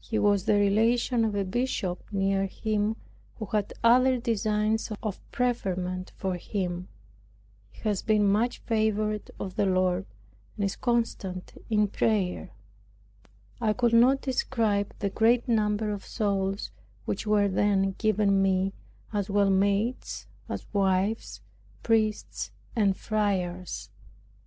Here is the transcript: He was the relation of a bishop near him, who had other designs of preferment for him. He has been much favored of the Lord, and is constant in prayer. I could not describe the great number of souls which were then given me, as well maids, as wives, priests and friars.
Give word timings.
He 0.00 0.18
was 0.18 0.46
the 0.46 0.54
relation 0.54 1.26
of 1.26 1.34
a 1.34 1.44
bishop 1.44 2.02
near 2.10 2.46
him, 2.46 2.96
who 3.34 3.44
had 3.44 3.74
other 3.84 4.16
designs 4.18 4.90
of 5.02 5.20
preferment 5.30 6.10
for 6.16 6.36
him. 6.36 6.88
He 7.70 7.80
has 7.82 8.00
been 8.00 8.26
much 8.26 8.60
favored 8.60 9.30
of 9.38 9.56
the 9.56 9.66
Lord, 9.66 10.06
and 10.56 10.64
is 10.64 10.74
constant 10.74 11.52
in 11.68 11.86
prayer. 11.88 12.48
I 13.60 13.74
could 13.74 13.92
not 13.92 14.22
describe 14.22 14.94
the 15.00 15.10
great 15.10 15.46
number 15.48 15.90
of 15.92 16.02
souls 16.02 16.70
which 17.04 17.26
were 17.26 17.48
then 17.48 17.94
given 17.98 18.40
me, 18.40 18.72
as 19.12 19.28
well 19.28 19.50
maids, 19.50 20.26
as 20.48 20.64
wives, 20.72 21.42
priests 21.82 22.52
and 22.74 22.96
friars. 22.96 23.90